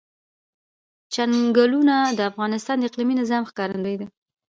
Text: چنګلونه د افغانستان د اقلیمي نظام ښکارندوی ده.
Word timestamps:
چنګلونه 1.13 1.95
د 2.17 2.19
افغانستان 2.31 2.75
د 2.79 2.83
اقلیمي 2.89 3.15
نظام 3.21 3.43
ښکارندوی 3.49 3.95
ده. 4.01 4.07